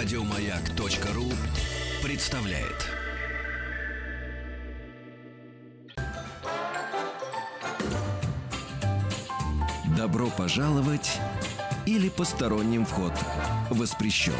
[0.00, 1.26] Радиомаяк.ру
[2.02, 2.88] представляет.
[9.98, 11.18] Добро пожаловать
[11.84, 13.12] или посторонним вход
[13.68, 14.32] воспрещен.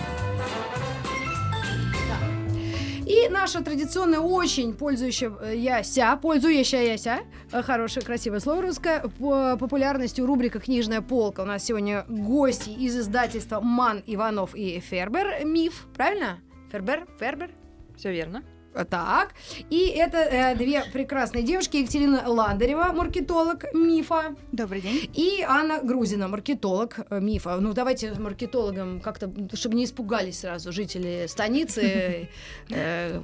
[3.06, 11.00] И наша традиционная, очень пользующаяся, пользующаяся, э, хорошее, красивое слово русское, по популярностью рубрика «Книжная
[11.00, 11.42] полка».
[11.42, 15.44] У нас сегодня гости из издательства «Ман, Иванов и Фербер».
[15.44, 16.38] Миф, правильно?
[16.70, 17.06] Фербер?
[17.18, 17.50] Фербер?
[17.96, 18.42] Все верно.
[18.88, 19.34] Так.
[19.68, 21.78] И это э, две прекрасные девушки.
[21.78, 24.36] Екатерина Ландарева, маркетолог мифа.
[24.52, 25.10] Добрый день.
[25.12, 27.56] И Анна Грузина, маркетолог э, мифа.
[27.56, 32.28] Ну, давайте маркетологам как-то, чтобы не испугались сразу жители станицы.
[32.70, 33.20] Э,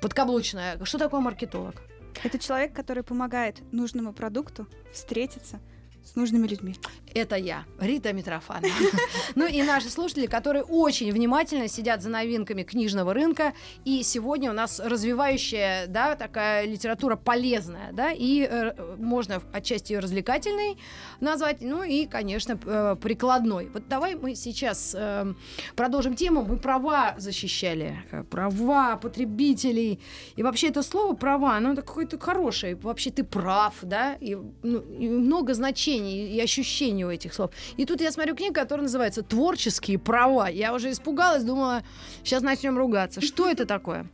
[0.00, 0.84] подкаблучная.
[0.84, 1.76] Что такое маркетолог?
[2.22, 5.60] Это человек, который помогает нужному продукту встретиться
[6.04, 6.76] с нужными людьми.
[7.14, 8.72] Это я, Рита Митрофанова.
[9.34, 13.52] Ну и наши слушатели, которые очень внимательно сидят за новинками книжного рынка.
[13.84, 20.00] И сегодня у нас развивающая, да, такая литература полезная, да, и э, можно отчасти ее
[20.00, 20.76] развлекательной
[21.20, 23.70] назвать, ну и, конечно, э, прикладной.
[23.72, 25.34] Вот давай мы сейчас э,
[25.76, 26.42] продолжим тему.
[26.42, 30.00] Мы права защищали, э, права потребителей.
[30.36, 32.74] И вообще это слово права, оно какое-то хорошее.
[32.76, 37.50] Вообще ты прав, да, и, ну, и много значений и ощущений у этих слов.
[37.76, 40.48] И тут я смотрю книгу, которая называется «Творческие права».
[40.48, 41.82] Я уже испугалась, думала,
[42.24, 43.20] сейчас начнем ругаться.
[43.20, 44.08] Что это такое?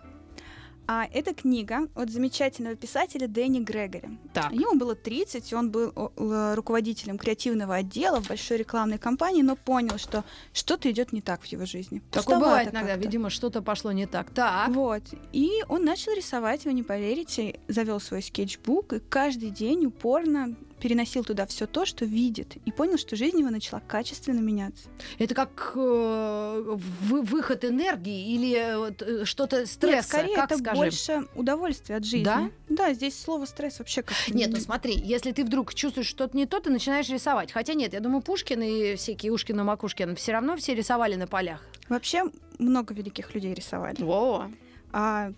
[0.86, 4.18] А это книга от замечательного писателя Дэнни Грегори.
[4.34, 4.52] Так.
[4.52, 10.24] Ему было 30, он был руководителем креативного отдела в большой рекламной компании, но понял, что
[10.52, 12.02] что-то идет не так в его жизни.
[12.10, 14.30] Такое бывает иногда, видимо, что-то пошло не так.
[14.30, 14.68] Так.
[14.70, 15.02] Вот.
[15.32, 20.54] И он начал рисовать, вы не поверите, завел свой скетчбук и каждый день упорно
[20.84, 24.90] переносил туда все то, что видит, и понял, что жизнь его начала качественно меняться.
[25.18, 26.62] Это как э,
[27.00, 29.96] вы- выход энергии или э, э, что-то стресса?
[29.96, 30.76] Нет, скорее как это скажем?
[30.78, 32.24] больше удовольствия от жизни.
[32.24, 32.50] Да?
[32.68, 36.36] Да, здесь слово стресс вообще как-то Нет, не- ну смотри, если ты вдруг чувствуешь что-то
[36.36, 37.50] не то, ты начинаешь рисовать.
[37.50, 41.26] Хотя нет, я думаю, Пушкин и всякие Ушкин и Макушкин все равно все рисовали на
[41.26, 41.62] полях.
[41.88, 42.24] Вообще
[42.58, 44.02] много великих людей рисовали.
[44.02, 44.50] Во.
[44.92, 45.32] А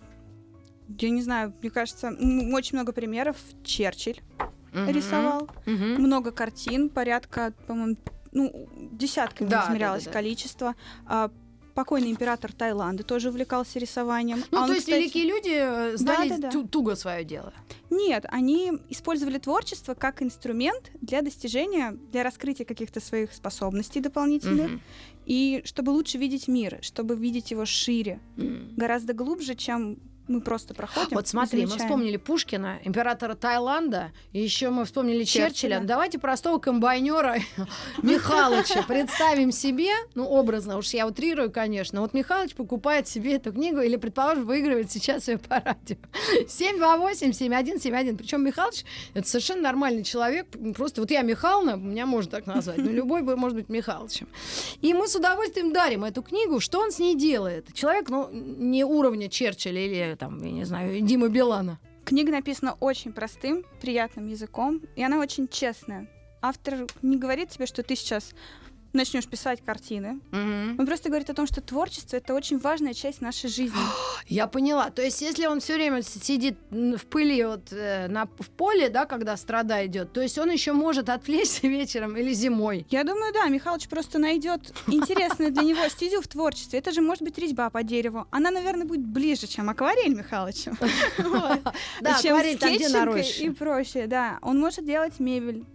[0.99, 3.37] я не знаю, мне кажется, очень много примеров.
[3.63, 4.19] Черчилль
[4.73, 6.01] рисовал, Мгм.
[6.01, 7.97] много картин, порядка, по-моему,
[8.31, 10.13] ну, десятками Да, да, измерялось да, да.
[10.13, 10.75] количество.
[11.05, 11.31] А,
[11.73, 14.43] покойный император Таиланда тоже увлекался рисованием.
[14.51, 16.49] Ну, А он, то есть кстати, великие люди э, знали Да-да-да.
[16.51, 17.53] ту- туго свое дело.
[17.91, 24.81] Нет, они использовали творчество как инструмент для достижения, для раскрытия каких-то своих способностей дополнительных, Мгм.
[25.27, 28.73] и чтобы лучше видеть мир, чтобы видеть его шире, М.
[28.75, 31.15] гораздо глубже, чем мы просто проходим.
[31.15, 35.49] Вот смотри, мы вспомнили Пушкина, императора Таиланда, еще мы вспомнили Черчилля.
[35.49, 35.79] Черчилля.
[35.81, 37.37] Давайте простого комбайнера
[38.03, 42.01] Михалыча представим себе, ну, образно, уж я утрирую, конечно.
[42.01, 45.97] Вот Михалыч покупает себе эту книгу или, предположим, выигрывает сейчас ее по радио.
[46.47, 48.17] 728-7171.
[48.17, 48.83] Причем Михалыч—
[49.13, 50.47] это совершенно нормальный человек.
[50.75, 54.27] Просто вот я Михална, меня можно так назвать, но любой может быть Михалычем.
[54.81, 56.59] И мы с удовольствием дарим эту книгу.
[56.59, 57.73] Что он с ней делает?
[57.73, 61.79] Человек, ну, не уровня Черчилля или, там, я не знаю, Димы Билана.
[62.03, 66.07] Книга написана очень простым, приятным языком, и она очень честная.
[66.41, 68.33] Автор не говорит тебе, что ты сейчас
[68.93, 70.19] начнешь писать картины.
[70.31, 73.79] Он просто говорит о том, что творчество это очень важная часть нашей жизни.
[74.27, 74.89] Я поняла.
[74.89, 79.05] То есть, если он все время сидит в пыли вот, э, на, в поле, да,
[79.05, 82.85] когда страда идет, то есть он еще может отвлечься вечером или зимой.
[82.89, 86.79] Я думаю, да, Михалыч просто найдет интересную для него стезю в творчестве.
[86.79, 88.25] Это же может быть резьба по дереву.
[88.31, 90.71] Она, наверное, будет ближе, чем акварель Михалычу.
[92.01, 92.87] Да, акварель там где
[93.39, 94.39] и прочее, да.
[94.41, 95.65] Он может делать мебель.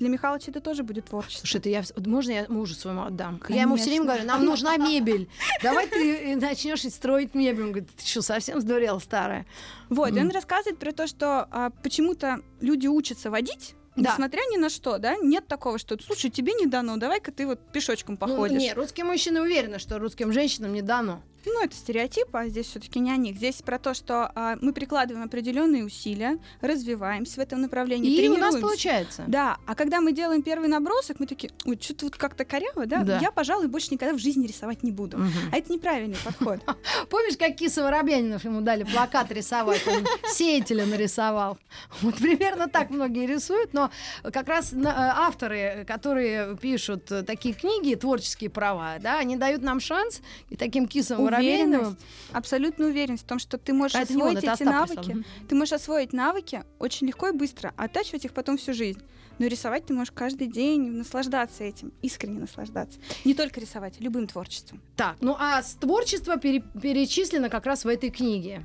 [0.00, 1.46] Для Михалыча это тоже будет творчество.
[1.46, 3.40] Слушай, это я, можно я мужу своему отдам?
[3.50, 4.24] Я ему все время Конечно.
[4.24, 5.28] говорю, нам нужна мебель.
[5.62, 7.64] Давай ты начнешь строить мебель.
[7.64, 9.44] Он говорит, ты что, совсем сдурела, старая?
[9.90, 14.12] Вот, и он рассказывает про то, что а, почему-то люди учатся водить, Да.
[14.12, 17.60] несмотря ни на что, да, нет такого, что, слушай, тебе не дано, давай-ка ты вот
[17.72, 18.58] пешочком Ну, походишь.
[18.58, 21.22] не, русские мужчины уверены, что русским женщинам не дано.
[21.46, 23.36] Ну, это стереотип, а здесь все-таки не о них.
[23.36, 28.36] Здесь про то, что а, мы прикладываем определенные усилия, развиваемся в этом направлении, И у
[28.36, 29.24] нас получается.
[29.26, 33.02] Да, а когда мы делаем первый набросок, мы такие, ой, что-то вот как-то коряво, да?
[33.02, 33.18] Да.
[33.20, 35.18] Я, пожалуй, больше никогда в жизни рисовать не буду.
[35.18, 35.30] Мгм.
[35.52, 36.60] А это неправильный подход.
[37.10, 39.86] Помнишь, как Киса Воробьянинов ему дали плакат рисовать?
[39.86, 41.58] Он сеятеля нарисовал.
[42.02, 43.90] Вот примерно так многие рисуют, но
[44.32, 50.20] как раз э, авторы, которые пишут такие книги, творческие права, да, они дают нам шанс,
[50.50, 52.00] и таким Кисом Уверенность,
[52.32, 54.94] абсолютная уверенность в том, что ты можешь это он, освоить эти навыки.
[54.94, 55.24] прислал.
[55.48, 59.00] Ты можешь освоить навыки очень легко и быстро, а оттачивать их потом всю жизнь.
[59.38, 62.98] но рисовать ты можешь каждый день, наслаждаться этим, искренне наслаждаться.
[63.24, 64.82] Не только рисовать, любым творчеством.
[64.96, 68.62] Так, ну а творчество пере- перечислено как раз в этой книге.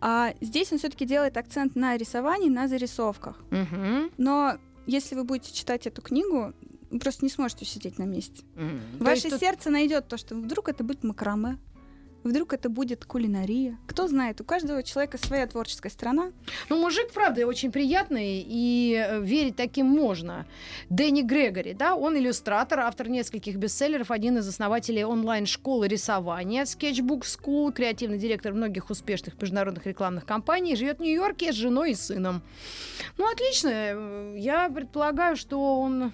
[0.00, 3.40] А здесь он все-таки делает акцент на рисовании, на зарисовках.
[3.50, 4.10] Угу.
[4.18, 6.52] Но если вы будете читать эту книгу,
[6.90, 8.44] вы просто не сможете сидеть на месте.
[8.54, 8.80] Mm.
[9.00, 11.58] Ваше сердце найдет то, что вдруг это будет макраме,
[12.26, 13.78] Вдруг это будет кулинария.
[13.86, 16.32] Кто знает, у каждого человека своя творческая страна.
[16.68, 20.44] Ну, мужик, правда, очень приятный, и э, верить таким можно.
[20.90, 27.72] Дэнни Грегори, да, он иллюстратор, автор нескольких бестселлеров, один из основателей онлайн-школы рисования Sketchbook School,
[27.72, 32.42] креативный директор многих успешных международных рекламных компаний, живет в Нью-Йорке с женой и сыном.
[33.18, 33.70] Ну, отлично.
[33.72, 36.12] Э, я предполагаю, что он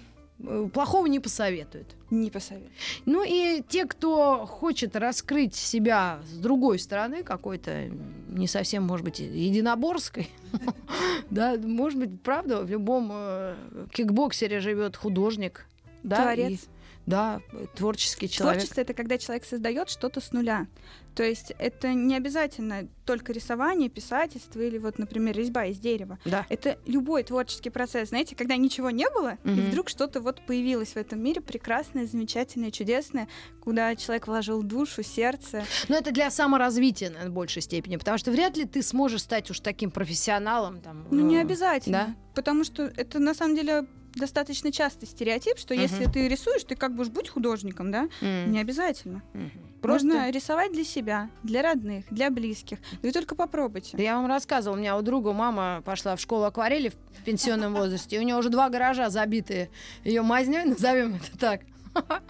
[0.73, 1.95] плохого не посоветует.
[2.09, 2.71] Не посоветует.
[3.05, 7.89] Ну и те, кто хочет раскрыть себя с другой стороны, какой-то
[8.29, 10.29] не совсем, может быть, единоборской,
[11.29, 13.55] да, может быть, правда, в любом э,
[13.91, 15.65] кикбоксере живет художник,
[16.03, 16.67] да, Творец.
[17.05, 17.41] Да,
[17.75, 18.59] творческий человек.
[18.61, 20.67] Творчество это когда человек создает что-то с нуля.
[21.15, 26.17] То есть это не обязательно только рисование, писательство или вот, например, резьба из дерева.
[26.25, 26.45] Да.
[26.49, 28.09] Это любой творческий процесс.
[28.09, 29.57] Знаете, когда ничего не было, mm-hmm.
[29.57, 33.27] и вдруг что-то вот появилось в этом мире прекрасное, замечательное, чудесное,
[33.61, 35.63] куда человек вложил душу, сердце.
[35.87, 39.51] Но это для саморазвития, наверное, в большей степени, потому что вряд ли ты сможешь стать
[39.51, 40.81] уж таким профессионалом.
[40.81, 42.05] Там, ну, не обязательно.
[42.07, 42.15] Да?
[42.33, 43.85] Потому что это на самом деле
[44.15, 45.81] достаточно частый стереотип, что uh-huh.
[45.81, 48.09] если ты рисуешь, ты как бы будь художником, да?
[48.21, 48.47] Uh-huh.
[48.47, 49.21] Не обязательно.
[49.33, 49.49] Uh-huh.
[49.81, 52.77] Просто Можно рисовать для себя, для родных, для близких.
[53.01, 53.97] Вы только попробуйте.
[53.97, 57.73] Да я вам рассказывала, у меня у друга мама пошла в школу акварели в пенсионном
[57.75, 59.69] возрасте, и у нее уже два гаража забиты
[60.03, 61.61] ее мазней, назовем это так.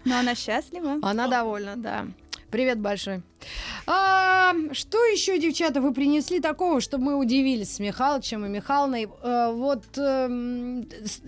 [0.04, 0.98] Но она счастлива.
[1.02, 2.08] Она довольна, да.
[2.54, 3.24] Привет большой.
[3.88, 9.10] А, что еще, девчата, вы принесли такого, чтобы мы удивились с Михалычем и Михалной?
[9.24, 10.28] А, вот а,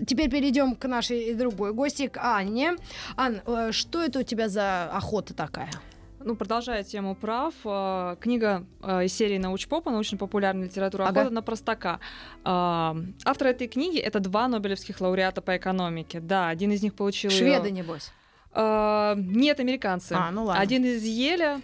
[0.06, 2.76] теперь перейдем к нашей другой гости, к Анне.
[3.18, 5.72] Ан, а, что это у тебя за охота такая?
[6.20, 11.22] ну, продолжая тему прав, э, книга э, из серии научпопа, научно-популярная литература ага.
[11.22, 12.00] «Охота на простака».
[12.44, 12.96] Э,
[13.26, 16.20] автор этой книги— это два нобелевских лауреата по экономике.
[16.20, 17.30] Да, один из них получил...
[17.30, 18.12] Шведы, небось.
[18.56, 20.14] Uh, нет, американцы.
[20.14, 20.62] А, ну ладно.
[20.62, 21.62] Один из Еля.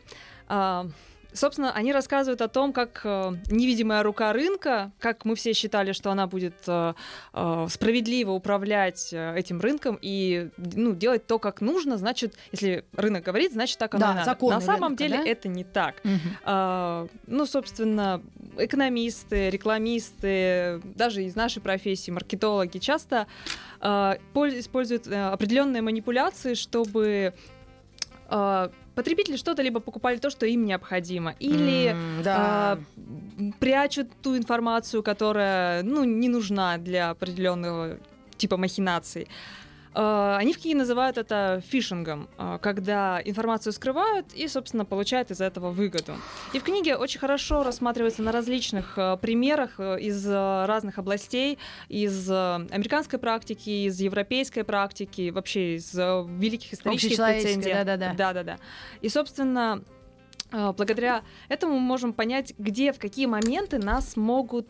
[0.50, 0.92] Uh,
[1.34, 6.12] Собственно, они рассказывают о том, как э, невидимая рука рынка, как мы все считали, что
[6.12, 6.94] она будет э,
[7.34, 13.24] э, справедливо управлять э, этим рынком и ну, делать то, как нужно, значит, если рынок
[13.24, 14.46] говорит, значит, так оно да, и надо.
[14.50, 15.30] На самом рынка, деле да?
[15.30, 15.96] это не так.
[16.04, 16.12] Угу.
[16.46, 18.22] Э, ну, собственно,
[18.58, 23.28] экономисты, рекламисты, даже из нашей профессии, маркетологи часто
[23.82, 27.34] используют э, определенные манипуляции, чтобы
[28.30, 32.78] э, потребители что-то либо покупали то, что им необходимо, или mm, да.
[33.38, 37.98] э, прячут ту информацию, которая ну, не нужна для определенного
[38.38, 39.28] типа махинаций.
[39.94, 45.42] Э, они в книге называют это фишингом, э, когда информацию скрывают и, собственно, получают из
[45.42, 46.14] этого выгоду.
[46.54, 51.58] И в книге очень хорошо рассматривается на различных э, примерах из разных областей,
[51.90, 57.86] из американской практики, из европейской практики, вообще из великих исторических прецедентов.
[57.86, 58.14] Да-да-да.
[58.14, 58.58] Да-да-да.
[59.02, 59.84] И, собственно,
[60.52, 64.68] благодаря этому мы можем понять, где, в какие моменты нас могут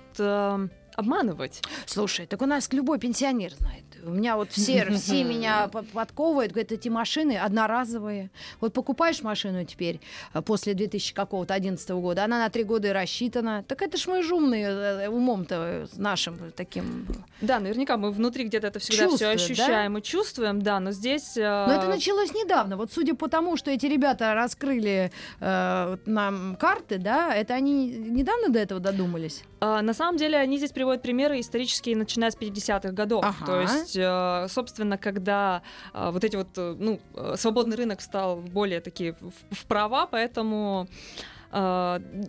[0.96, 1.62] обманывать.
[1.86, 3.84] Слушай, так у нас любой пенсионер знает.
[4.04, 8.32] У меня вот все, все меня подковывают, говорят, эти машины одноразовые.
[8.60, 10.00] Вот покупаешь машину теперь
[10.34, 13.64] э, после 2000 какого-то 11 года, она на три года и рассчитана.
[13.68, 17.08] Так это ж мы же умные э, умом-то нашим таким.
[17.42, 20.00] Да, наверняка мы внутри где-то это всегда все ощущаем да?
[20.00, 21.38] и чувствуем, да, но здесь...
[21.38, 21.66] Э...
[21.68, 22.78] Но это началось недавно.
[22.78, 28.50] Вот судя по тому, что эти ребята раскрыли э, нам карты, да, это они недавно
[28.50, 29.44] до этого додумались?
[29.64, 33.24] А, на самом деле они здесь приводят примеры исторические, начиная с 50-х годов.
[33.24, 33.46] Ага.
[33.46, 35.62] То есть, э, собственно, когда
[35.94, 37.00] э, вот эти вот, э, ну,
[37.36, 39.16] свободный рынок стал более такие
[39.52, 40.88] в права, поэтому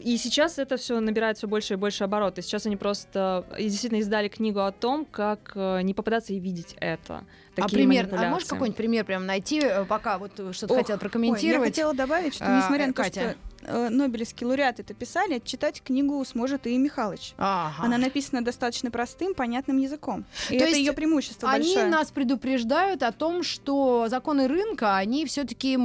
[0.05, 2.43] и сейчас это все набирает все больше и больше обороты.
[2.43, 7.23] Сейчас они просто действительно издали книгу о том, как не попадаться и видеть это.
[7.57, 11.61] А пример, а можешь какой-нибудь пример прям найти, пока вот что-то хотела прокомментировать?
[11.61, 13.21] Ой, я хотела добавить, что несмотря а, на то, Катя.
[13.21, 13.37] что
[13.69, 17.35] э, Нобелевский лауреат это писали, читать книгу сможет и Михалыч.
[17.39, 17.85] Ага.
[17.85, 20.25] Она написана достаточно простым, понятным языком.
[20.51, 21.87] И то это ее преимущество они большое.
[21.87, 25.79] нас предупреждают о том, что законы рынка, они все-таки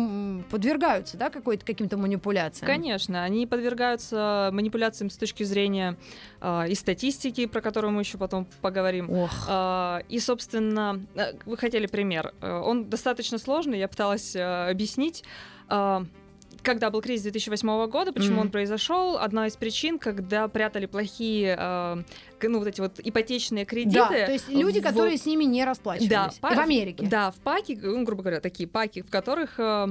[0.49, 2.67] подвергаются, да, какой-то каким-то манипуляциям.
[2.67, 5.97] Конечно, они подвергаются манипуляциям с точки зрения
[6.41, 9.09] э, и статистики, про которую мы еще потом поговорим.
[9.09, 9.31] Ох.
[9.47, 12.33] Э, и, собственно, э, вы хотели пример.
[12.41, 15.23] Э, он достаточно сложный, я пыталась э, объяснить.
[15.69, 16.05] Э,
[16.63, 18.41] когда был кризис 2008 года, почему mm-hmm.
[18.41, 19.17] он произошел?
[19.17, 22.03] Одна из причин, когда прятали плохие, э,
[22.41, 23.99] ну вот эти вот ипотечные кредиты.
[23.99, 24.83] Да, то есть люди, в...
[24.83, 26.09] которые с ними не расплачивались.
[26.09, 27.05] Да, в Америке.
[27.05, 29.87] Да, в паки, ну, грубо говоря, такие паки, в которых э,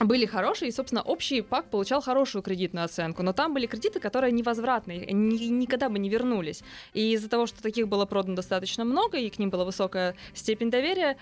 [0.00, 4.32] были хорошие, и, собственно, общий пак получал хорошую кредитную оценку, но там были кредиты, которые
[4.32, 6.62] невозвратные, ни, никогда бы не вернулись.
[6.92, 10.70] И из-за того, что таких было продано достаточно много, и к ним была высокая степень
[10.70, 11.16] доверия,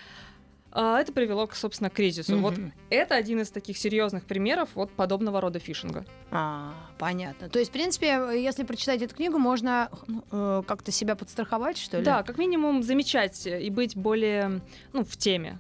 [0.75, 2.33] а, это привело, собственно, к кризису.
[2.33, 2.41] Mm-hmm.
[2.41, 2.55] Вот
[2.89, 6.07] это один из таких серьезных примеров вот подобного рода фишинга.
[6.31, 7.51] А, понятно.
[7.51, 11.99] То есть, в принципе, если прочитать эту книгу, можно ну, э, как-то себя подстраховать, что
[11.99, 12.05] ли?
[12.05, 14.63] Да, как минимум замечать и быть более
[14.95, 15.59] ну, в теме.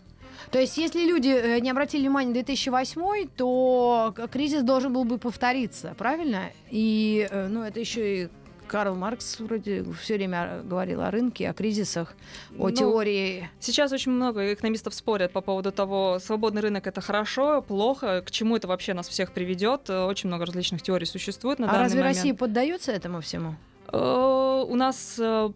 [0.51, 5.19] То есть, если люди э, не обратили внимания на 2008, то кризис должен был бы
[5.19, 6.51] повториться, правильно?
[6.71, 8.29] И, э, ну, это еще и
[8.67, 12.15] Карл Маркс вроде все время говорил о рынке, о кризисах,
[12.59, 13.51] о ну, теории.
[13.61, 18.57] Сейчас очень много экономистов спорят по поводу того, свободный рынок это хорошо, плохо, к чему
[18.57, 19.91] это вообще нас всех приведет.
[19.91, 22.17] Очень много различных теорий существует на а данный разве момент.
[22.17, 23.57] Россия поддается этому всему?
[23.93, 25.51] Э, у нас, э,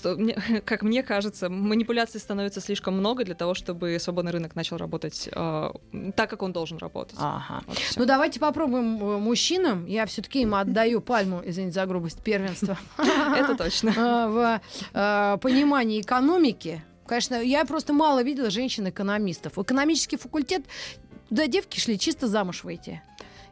[0.64, 5.70] как мне кажется, манипуляций становится слишком много для того, чтобы свободный рынок начал работать э,
[6.14, 7.16] так, как он должен работать.
[7.18, 7.62] Ага.
[7.66, 8.84] Вот ну давайте попробуем
[9.22, 9.86] мужчинам.
[9.86, 12.78] Я все-таки им отдаю пальму, извините за грубость, первенства.
[12.98, 13.92] Это точно.
[14.92, 16.82] В понимании экономики.
[17.06, 19.58] Конечно, я просто мало видела женщин-экономистов.
[19.58, 20.62] Экономический факультет,
[21.30, 23.02] да, девки шли чисто замуж выйти.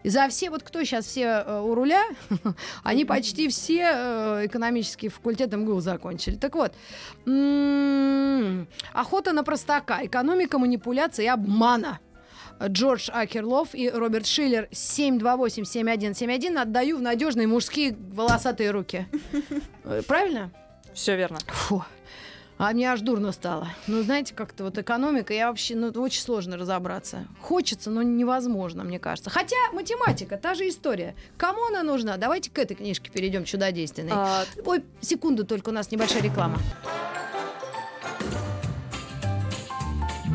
[0.06, 2.04] И за все, вот кто сейчас все э, у руля,
[2.84, 6.36] они почти все э, экономические факультеты МГУ закончили.
[6.36, 6.72] Так вот,
[7.26, 11.98] м-м, охота на простака, экономика манипуляции и обмана.
[12.64, 19.08] Джордж Акерлов и Роберт Шиллер 728-7171 отдаю в надежные мужские волосатые руки.
[20.06, 20.52] Правильно?
[20.94, 21.38] Все верно.
[21.48, 21.84] Фу.
[22.58, 23.68] А мне аж дурно стало.
[23.86, 27.26] Ну, знаете, как-то вот экономика, я вообще, ну, очень сложно разобраться.
[27.40, 29.28] Хочется, но невозможно, мне кажется.
[29.28, 31.14] Хотя математика, та же история.
[31.36, 32.16] Кому она нужна?
[32.16, 34.12] Давайте к этой книжке перейдем, чудодейственной.
[34.14, 34.44] А...
[34.64, 36.58] Ой, секунду, только у нас небольшая реклама.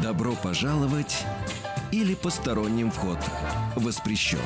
[0.03, 1.25] Добро пожаловать
[1.91, 3.19] или посторонним вход
[3.75, 4.39] воспрещен.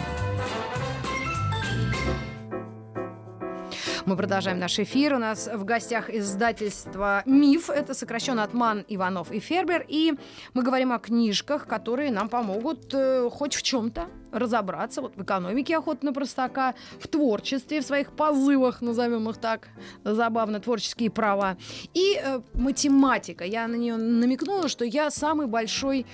[4.06, 5.16] Мы продолжаем наш эфир.
[5.16, 7.72] У нас в гостях издательство «Миф».
[7.72, 9.84] Это сокращенно от Ман, Иванов и Фербер.
[9.88, 10.14] И
[10.54, 15.76] мы говорим о книжках, которые нам помогут э, хоть в чем-то разобраться вот в экономике
[15.76, 19.70] охоты на простака, в творчестве, в своих позывах, назовем их так,
[20.04, 21.58] забавно, творческие права.
[21.96, 23.44] И э, математика.
[23.44, 26.06] Я на нее намекнула, что я самый большой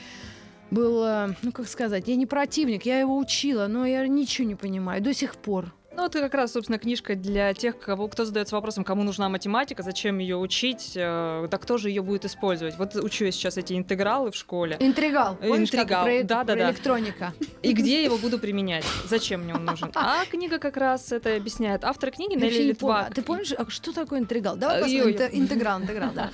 [0.69, 4.55] был, э, ну как сказать, я не противник, я его учила, но я ничего не
[4.55, 5.73] понимаю до сих пор.
[5.93, 9.83] Ну, это как раз, собственно, книжка для тех, кого, кто задается вопросом, кому нужна математика,
[9.83, 12.77] зачем ее учить, э, да кто же ее будет использовать.
[12.77, 14.77] Вот учу я сейчас эти интегралы в школе.
[14.79, 15.35] Интригал.
[15.35, 16.69] Помнишь, Интригал, про, да, да, про да.
[16.71, 17.33] электроника.
[17.61, 18.85] И где я его буду применять?
[19.05, 19.91] Зачем мне он нужен?
[19.95, 21.83] А книга как раз это объясняет.
[21.83, 23.07] Автор книги Нелли Литвак.
[23.09, 24.55] А ты помнишь, а что такое интригал?
[24.55, 25.29] Давай посмотрим.
[25.31, 26.31] Интеграл, интеграл, да.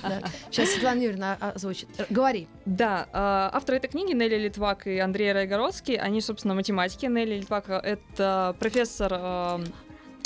[0.50, 1.88] Сейчас Светлана Юрьевна озвучит.
[2.10, 2.48] Говори.
[2.64, 7.06] Да, а, авторы этой книги Нелли Литвак и Андрей Райгородский, они, собственно, математики.
[7.06, 9.47] Нелли Литвак— это профессор Э,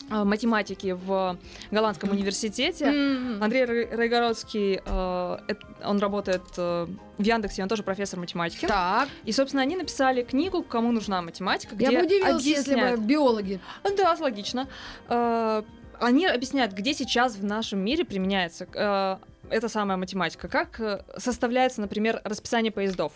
[0.09, 1.39] математики в
[1.71, 2.85] Голландском университете.
[2.85, 3.43] Mm-hmm.
[3.43, 5.39] Андрей Райгородский, э,
[5.85, 6.87] он работает э,
[7.19, 8.67] в Яндексе, он тоже профессор математики.
[8.67, 9.09] Так.
[9.25, 12.67] И, собственно, они написали книгу «Кому нужна математика», где Я бы удивилась, объясняют...
[12.69, 13.61] если бы биологи.
[13.97, 14.69] Да, логично.
[15.09, 20.49] Они объясняют, где сейчас в нашем мире применяется эта самая математика.
[20.49, 23.13] Как составляется, например, расписание поездов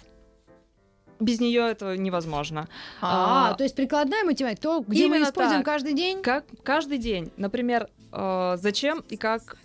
[1.21, 2.69] без нее это невозможно.
[3.01, 5.67] А, а, то есть прикладная математика, то, где мы используем так.
[5.67, 6.23] каждый день?
[6.23, 7.33] Как каждый день.
[7.37, 9.57] Например, э, зачем и как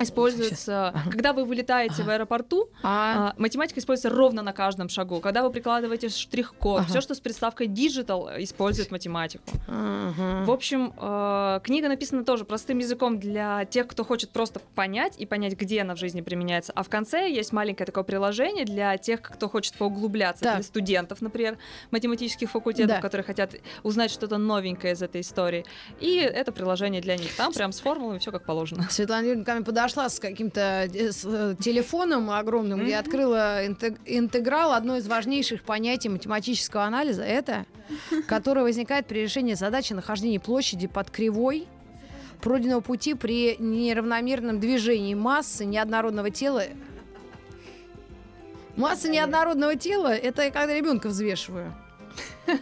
[0.00, 2.02] используется, когда вы вылетаете ага.
[2.04, 3.32] в аэропорту, а.
[3.36, 3.40] а.
[3.40, 5.20] математика используется ровно на каждом шагу.
[5.20, 6.88] Когда вы прикладываете штрих-код, ага.
[6.88, 9.44] все, что с приставкой digital, использует математику.
[9.66, 10.44] Ага.
[10.44, 15.26] В общем, э, книга написана тоже простым языком для тех, кто хочет просто понять и
[15.26, 16.72] понять, где она в жизни применяется.
[16.74, 20.56] А в конце есть маленькое такое приложение для тех, кто хочет поуглубляться, так.
[20.56, 21.58] для студентов, например,
[21.90, 23.00] математических факультетов, да.
[23.00, 25.64] которые хотят узнать что-то новенькое из этой истории.
[26.00, 27.34] И это приложение для них.
[27.36, 28.86] Там прям с формулами все как положено.
[28.90, 32.84] Светлана Юрьевна ко мне подошла с каким-то э, с э, телефоном огромным, mm-hmm.
[32.84, 37.66] где открыла интеграл, одно из важнейших понятий математического анализа, это,
[38.28, 41.66] которое возникает при решении задачи нахождения площади под кривой
[42.40, 46.64] пройденного пути при неравномерном движении массы неоднородного тела.
[48.76, 51.74] Масса неоднородного тела– это я когда ребенка взвешиваю.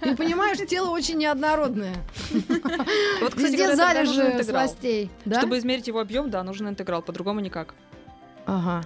[0.05, 1.95] И понимаешь, тело очень неоднородное.
[3.21, 5.11] Вот, кстати, Везде залежи сластей.
[5.25, 7.75] Чтобы измерить его объем, да, нужен интеграл, по-другому никак.
[8.47, 8.85] Ага.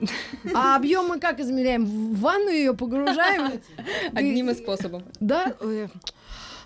[0.54, 1.84] А объем мы как измеряем?
[1.84, 3.60] В ванну ее погружаем?
[4.14, 5.02] Одним из способов.
[5.20, 5.54] Да?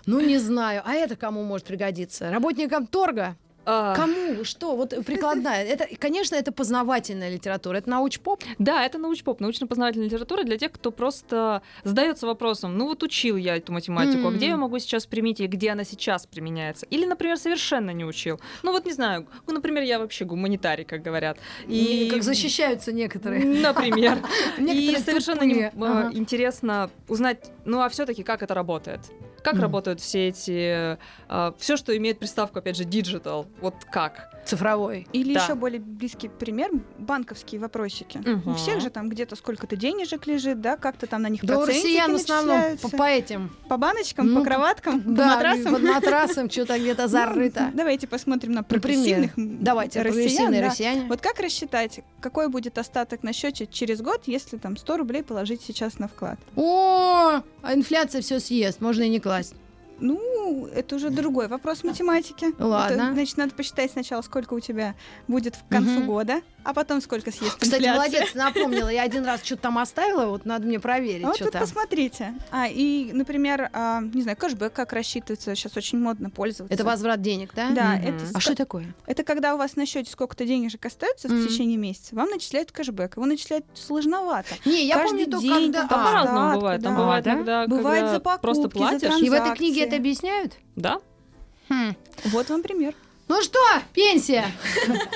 [0.05, 0.81] Ну, не знаю.
[0.85, 2.31] А это кому может пригодиться?
[2.31, 3.35] Работникам торга?
[3.73, 3.95] А...
[3.95, 4.43] Кому?
[4.43, 4.75] Что?
[4.75, 5.63] Вот прикладная.
[5.63, 7.77] Это, конечно, это познавательная литература.
[7.77, 8.43] Это науч-поп?
[8.59, 13.55] Да, это науч-поп, научно-познавательная литература для тех, кто просто задается вопросом, ну вот учил я
[13.55, 14.27] эту математику, mm-hmm.
[14.27, 16.85] а где я могу сейчас применить и где она сейчас применяется?
[16.87, 18.41] Или, например, совершенно не учил.
[18.61, 21.37] Ну вот не знаю, ну, например, я вообще гуманитарий, как говорят.
[21.65, 23.45] И как защищаются некоторые.
[23.61, 24.17] Например.
[24.57, 25.43] И совершенно
[26.11, 28.99] интересно узнать, ну а все-таки как это работает
[29.43, 29.61] как mm.
[29.61, 30.97] работают все эти,
[31.29, 34.40] uh, все, что имеет приставку, опять же, digital, вот как?
[34.45, 35.07] Цифровой.
[35.13, 35.43] Или да.
[35.43, 38.17] еще более близкий пример банковские вопросики.
[38.17, 38.51] Угу.
[38.51, 41.85] У всех же там где-то сколько-то денежек лежит, да, как-то там на них да, процентики
[41.85, 43.55] россиян в основном по, по этим.
[43.69, 45.73] По баночкам, ну, по кроваткам, да, по матрасам.
[45.73, 47.69] под матрасом что-то где-то ну, зарыто.
[47.71, 50.51] Ну, давайте посмотрим на прогрессивных Давайте, россиян.
[50.51, 50.61] Да.
[50.61, 51.05] россияне.
[51.07, 55.61] Вот как рассчитать, какой будет остаток на счете через год, если там 100 рублей положить
[55.61, 56.39] сейчас на вклад?
[56.55, 59.55] О, а инфляция все съест, можно и не класть.
[60.01, 62.47] Ну, это уже другой вопрос математики.
[62.57, 62.93] Ладно.
[62.93, 64.95] Это, значит, надо посчитать сначала, сколько у тебя
[65.27, 66.05] будет в концу угу.
[66.07, 67.93] года, а потом сколько съест Кстати, инфляция.
[67.93, 68.89] молодец, напомнила.
[68.89, 71.23] Я один раз что-то там оставила, вот надо мне проверить.
[71.23, 72.33] А вот тут посмотрите.
[72.51, 76.73] А, и, например, а, не знаю, кэшбэк как рассчитывается, сейчас очень модно пользоваться.
[76.73, 77.71] Это возврат денег, да?
[77.71, 77.99] Да.
[77.99, 78.07] Угу.
[78.07, 78.93] Это, а что такое?
[79.05, 82.71] Это когда у вас на счете сколько-то денежек остается mm в течение месяца, вам начисляют
[82.71, 83.15] кэшбэк.
[83.15, 84.53] Его начислять сложновато.
[84.65, 85.87] Не, я Каждый помню день, когда...
[85.87, 86.83] Там по-разному бывает.
[86.83, 87.33] Там бывает да?
[87.33, 89.13] иногда, Бывает за покупки, просто платишь.
[89.13, 90.53] За и в этой книге это объясняют?
[90.75, 90.99] Да.
[91.69, 91.95] Хм.
[92.25, 92.95] Вот вам пример.
[93.27, 93.59] Ну что,
[93.93, 94.45] пенсия?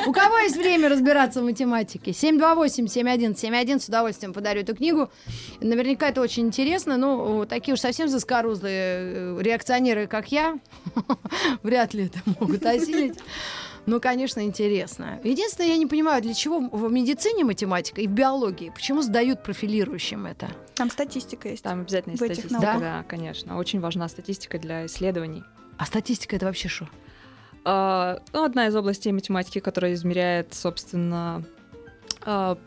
[0.06, 2.12] У кого есть время разбираться в математике?
[2.12, 5.10] 728-7171, с удовольствием подарю эту книгу.
[5.60, 6.98] Наверняка это очень интересно.
[6.98, 10.58] Ну, такие уж совсем заскорузлые э, реакционеры, как я,
[11.64, 13.20] вряд ли это могут осилить.
[13.86, 15.20] Ну, конечно, интересно.
[15.24, 20.26] Единственное, я не понимаю, для чего в медицине математика и в биологии, почему сдают профилирующим
[20.26, 20.50] это?
[20.74, 21.64] Там статистика есть.
[21.64, 22.80] Там обязательно статистика, да?
[22.80, 23.58] да, конечно.
[23.58, 25.44] Очень важна статистика для исследований.
[25.78, 26.88] А статистика это вообще что?
[27.66, 31.44] Uh, ну, одна из областей математики, которая измеряет, собственно,
[32.22, 32.58] uh,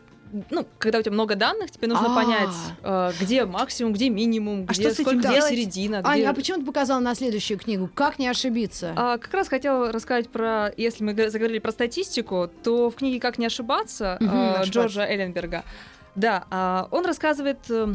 [0.49, 2.23] ну, когда у тебя много данных, тебе нужно А-а-а.
[2.23, 6.01] понять, э, где максимум, где минимум, а где, что сколько, где середина.
[6.03, 6.29] Аня, где...
[6.29, 7.89] а почему ты показала на следующую книгу?
[7.93, 8.93] Как не ошибиться?
[8.95, 13.37] А, как раз хотела рассказать про, если мы заговорили про статистику, то в книге «Как
[13.37, 15.63] не ошибаться» угу, Джорджа Элленберга,
[16.15, 17.93] да, он рассказывает э,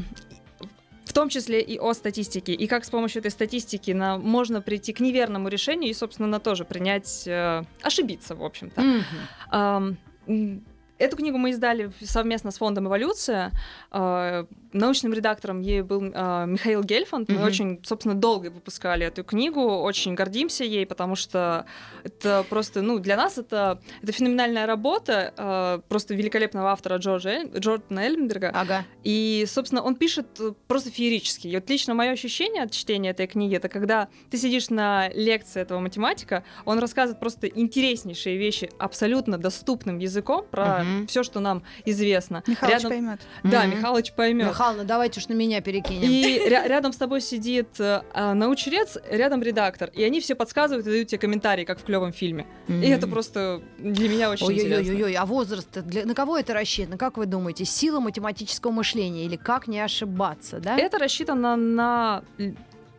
[1.05, 4.93] в том числе и о статистике, и как с помощью этой статистики на, можно прийти
[4.93, 8.81] к неверному решению и, собственно, на тоже принять, э, ошибиться, в общем-то.
[8.81, 9.97] Mm-hmm.
[10.27, 10.59] Э,
[10.97, 13.51] Эту книгу мы издали совместно с фондом «Эволюция».
[13.91, 17.29] А, научным редактором ей был э, Михаил Гельфанд.
[17.29, 17.47] Мы mm-hmm.
[17.47, 21.65] очень, собственно, долго выпускали эту книгу, очень гордимся ей, потому что
[22.03, 28.01] это просто, ну, для нас это, это феноменальная работа э, просто великолепного автора Джорджа, Джордана
[28.01, 28.51] Эльмберга.
[28.55, 28.85] Ага.
[29.05, 30.27] И, собственно, он пишет
[30.67, 31.49] просто феерически.
[31.49, 35.63] И вот лично мое ощущение от чтения этой книги, это когда ты сидишь на лекции
[35.63, 41.07] этого математика, он рассказывает просто интереснейшие вещи абсолютно доступным языком про mm-hmm.
[41.07, 42.43] все, что нам известно.
[42.47, 42.91] Михалыч Рядом...
[42.91, 43.21] поймет.
[43.45, 43.77] Да, mm-hmm.
[43.77, 44.47] Михалыч поймет.
[44.65, 46.09] Михайловна, давайте уж на меня перекинем.
[46.09, 48.01] И ря- рядом с тобой сидит э,
[48.33, 49.91] научрец, рядом редактор.
[49.93, 52.47] И они все подсказывают и дают тебе комментарии, как в клевом фильме.
[52.69, 52.83] Mm-hmm.
[52.83, 54.95] И это просто для меня очень Ой-ой-ой, интересно.
[54.95, 56.97] Ой-ой-ой, а возраст, для, на кого это рассчитано?
[56.97, 57.67] Как вы думаете?
[57.67, 60.79] Сила математического мышления или как не ошибаться, да?
[60.79, 62.23] Это рассчитано на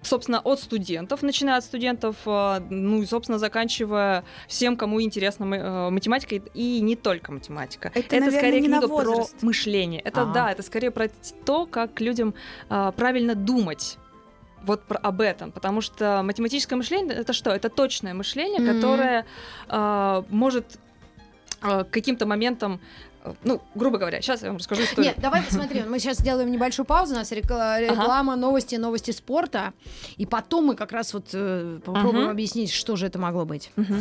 [0.05, 5.89] собственно, от студентов, начиная от студентов, э, ну и, собственно, заканчивая всем, кому интересна э,
[5.89, 7.89] математика и не только математика.
[7.93, 10.01] Это, это наверное, скорее не книга про мышление.
[10.01, 10.33] Это А-а.
[10.33, 11.09] да, это скорее про
[11.45, 12.33] то, как людям
[12.69, 13.97] а, правильно думать
[14.63, 17.51] вот про, об этом, потому что математическое мышление это что?
[17.51, 18.73] Это точное мышление, mm-hmm.
[18.73, 19.25] которое
[19.69, 20.79] э, может
[21.61, 22.81] э, каким-то моментом
[23.43, 25.13] ну, грубо говоря, сейчас я вам расскажу историю.
[25.13, 25.89] Нет, давай посмотрим.
[25.89, 27.13] Мы сейчас сделаем небольшую паузу.
[27.13, 28.35] У нас реклама, ага.
[28.35, 29.73] новости, новости спорта.
[30.17, 32.31] И потом мы как раз вот э, попробуем угу.
[32.31, 33.71] объяснить, что же это могло быть.
[33.77, 33.95] Угу.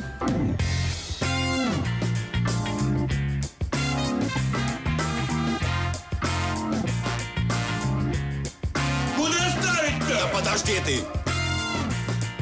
[9.16, 10.08] Куда ставить-то?
[10.08, 10.98] Да подожди ты.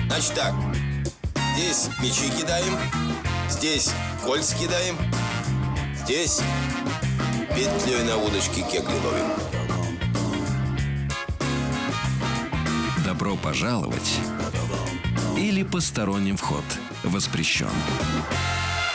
[0.07, 0.55] Значит так.
[1.55, 2.77] Здесь мячи кидаем.
[3.49, 3.93] Здесь
[4.25, 4.97] кольца кидаем.
[6.05, 6.41] Здесь
[7.55, 9.27] петлей на удочке кегли ловим.
[13.05, 14.19] Добро пожаловать
[15.37, 16.65] или посторонним вход
[17.05, 17.69] воспрещен.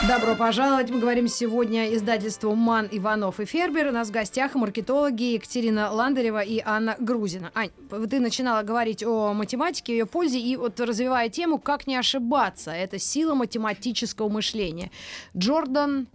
[0.08, 0.89] Добро пожаловать.
[0.89, 3.88] Мы говорим сегодня издательству «Ман, Иванов и Фербер».
[3.88, 7.52] У нас в гостях маркетологи Екатерина Ландарева и Анна Грузина.
[7.56, 7.72] Ань,
[8.10, 13.00] ты начинала говорить о математике, ее пользе, и вот развивая тему «Как не ошибаться?» Это
[13.00, 14.91] сила математического мышления.
[15.36, 16.08] Джордан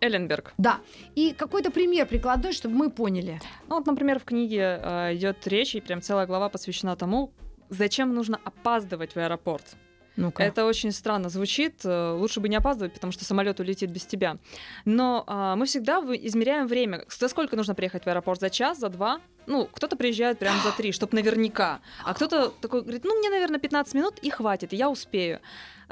[0.00, 0.52] Элленберг.
[0.58, 0.80] Да.
[1.14, 3.40] И какой-то пример прикладной, чтобы мы поняли.
[3.68, 7.32] Ну вот, например, в книге э, идет речь, и прям целая глава посвящена тому,
[7.68, 9.76] зачем нужно опаздывать в аэропорт.
[10.16, 10.42] ну -ка.
[10.42, 11.84] Это очень странно звучит.
[11.84, 14.36] Э, лучше бы не опаздывать, потому что самолет улетит без тебя.
[14.84, 17.04] Но э, мы всегда измеряем время.
[17.08, 18.40] За сколько нужно приехать в аэропорт?
[18.40, 19.20] За час, за два?
[19.46, 21.80] Ну, кто-то приезжает прямо за три, чтобы наверняка.
[22.04, 25.40] А кто-то такой говорит, ну, мне, наверное, 15 минут и хватит, и я успею.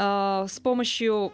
[0.01, 1.33] А, с помощью,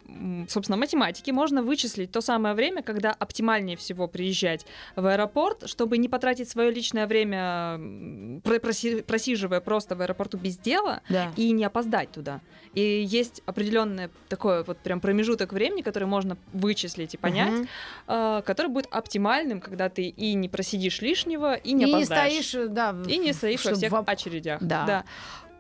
[0.48, 4.64] собственно, математики можно вычислить то самое время, когда оптимальнее всего приезжать
[4.96, 11.31] в аэропорт, чтобы не потратить свое личное время, просиживая просто в аэропорту без дела да.
[11.37, 12.40] и не опоздать туда.
[12.72, 18.42] И есть определенный такой вот прям промежуток времени, который можно вычислить и понять, угу.
[18.44, 22.03] который будет оптимальным, когда ты и не просидишь лишнего, и не и опоздаешь.
[22.10, 24.04] Не стоишь, да, и не стоишь во всех в...
[24.06, 24.62] очередях.
[24.62, 24.84] Да.
[24.86, 25.04] да.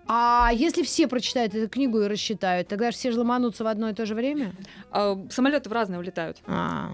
[0.06, 3.88] А если все прочитают эту книгу и рассчитают, тогда же все же ломанутся в одно
[3.88, 4.52] и то же время?
[4.90, 6.38] А, самолеты в разные улетают.
[6.46, 6.90] А.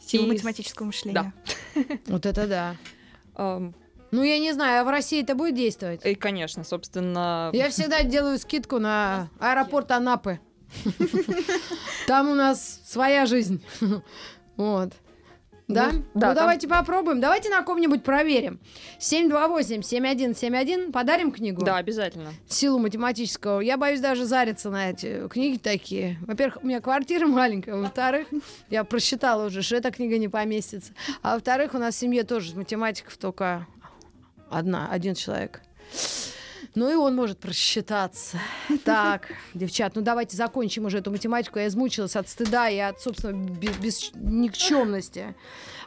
[0.00, 0.28] Сила и...
[0.28, 1.32] математического мышления.
[1.74, 1.82] Да.
[2.06, 2.76] Вот это да.
[4.10, 6.04] Ну, я не знаю, а в России это будет действовать?
[6.04, 7.50] И, конечно, собственно...
[7.52, 10.40] Я всегда делаю скидку на аэропорт Анапы.
[12.06, 13.62] Там у нас своя жизнь.
[14.56, 14.92] Вот.
[15.68, 15.92] Да?
[15.92, 17.20] Ну, да ну давайте попробуем.
[17.20, 18.58] Давайте на ком-нибудь проверим.
[19.00, 20.92] 728-7171.
[20.92, 21.62] Подарим книгу?
[21.62, 22.32] Да, обязательно.
[22.48, 23.60] Силу математического.
[23.60, 26.16] Я боюсь даже зариться на эти книги такие.
[26.22, 27.76] Во-первых, у меня квартира маленькая.
[27.76, 28.28] Во-вторых,
[28.70, 30.94] я просчитала уже, что эта книга не поместится.
[31.22, 33.66] А во-вторых, у нас в семье тоже математиков только
[34.50, 35.60] одна, один человек.
[36.74, 38.38] Ну и он может просчитаться.
[38.84, 41.58] Так, девчат, ну давайте закончим уже эту математику.
[41.58, 45.34] Я измучилась от стыда и от, собственно, без, без никчемности.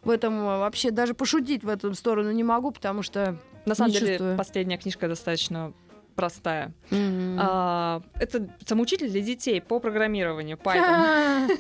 [0.04, 3.92] В этом э, вообще даже пошутить в эту сторону не могу, потому что на самом
[3.92, 4.38] деле чувствую.
[4.38, 5.74] последняя книжка достаточно
[6.16, 6.74] простая.
[6.90, 7.38] Mm-hmm.
[7.40, 11.60] А, это самоучитель для детей по программированию Python.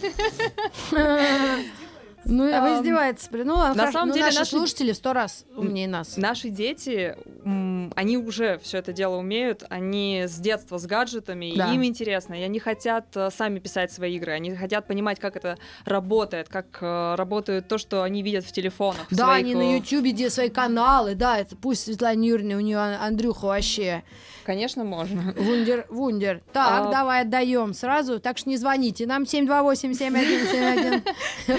[2.31, 3.29] Ну, um, вы издеваетесь.
[3.31, 6.15] Ну, на хорошо, самом ну, деле наши, наши слушатели в сто раз умнее нас.
[6.15, 11.73] Наши дети, они уже все это дело умеют, они с детства с гаджетами, да.
[11.73, 15.57] им интересно, и они хотят э, сами писать свои игры, они хотят понимать, как это
[15.83, 19.07] работает, как э, работает то, что они видят в телефонах.
[19.09, 19.45] Да, своих...
[19.45, 24.03] они на Ютубе делают свои каналы, да, это пусть Светлана Юрьевна, у нее Андрюха вообще
[24.43, 25.34] Конечно, можно.
[25.38, 26.41] Вундер, вундер.
[26.54, 26.91] Так, а...
[26.91, 28.19] давай отдаем сразу.
[28.19, 29.06] Так что не звоните.
[29.06, 31.04] Нам 728-7171.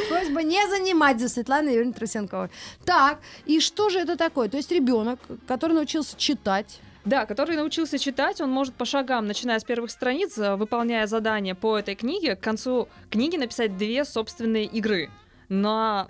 [0.08, 2.48] Просьба не занимать за Светланой Юрьевной Трусенковой.
[2.84, 4.48] Так, и что же это такое?
[4.48, 9.58] То есть ребенок, который научился читать, да, который научился читать, он может по шагам, начиная
[9.58, 14.66] с первых страниц, э, выполняя задания по этой книге, к концу книги написать две собственные
[14.66, 15.10] игры
[15.52, 16.08] на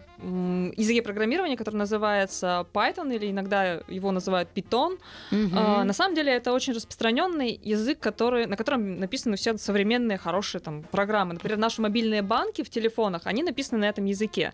[0.76, 4.98] языке программирования, который называется Python, или иногда его называют Python.
[5.32, 5.82] Mm-hmm.
[5.82, 10.84] На самом деле это очень распространенный язык, который, на котором написаны все современные хорошие там,
[10.84, 11.34] программы.
[11.34, 14.52] Например, наши мобильные банки в телефонах, они написаны на этом языке.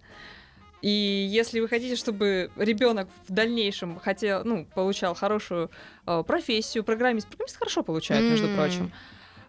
[0.81, 5.71] И если вы хотите, чтобы ребенок в дальнейшем хотел, ну, получал хорошую
[6.07, 8.31] э, профессию, программист, программист хорошо получает, mm-hmm.
[8.31, 8.93] между прочим.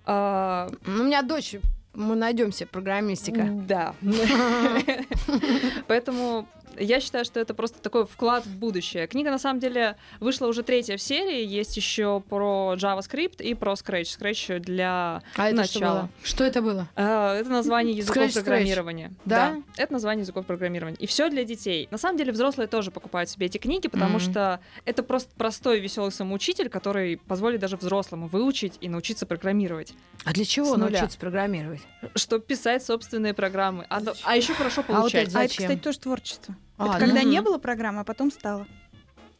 [0.06, 0.69] А...
[0.86, 1.56] У меня дочь
[1.93, 3.47] мы найдем себе программистика.
[3.67, 3.95] Да.
[5.88, 9.08] Поэтому я считаю, что это просто такой вклад в будущее.
[9.08, 11.45] Книга, на самом деле, вышла уже третья в серии.
[11.45, 14.17] Есть еще про JavaScript и про Scratch.
[14.19, 15.65] Scratch для а начала.
[15.65, 16.10] Что, было?
[16.23, 16.88] что это было?
[16.95, 19.12] А, это название языков Scratch, программирования.
[19.25, 19.51] Да?
[19.51, 19.84] да?
[19.84, 20.97] Это название языков программирования.
[20.97, 21.88] И все для детей.
[21.91, 24.32] На самом деле, взрослые тоже покупают себе эти книги, потому mm-hmm.
[24.32, 29.93] что это просто простой веселый самоучитель, который позволит даже взрослому выучить и научиться программировать.
[30.25, 31.82] А для чего научиться программировать?
[32.15, 33.86] Чтобы писать собственные программы.
[33.89, 35.29] А, а еще хорошо получать.
[35.29, 36.55] А, вот это, а это, кстати, тоже творчество.
[36.79, 38.65] А, это когда не было программы, а потом стало.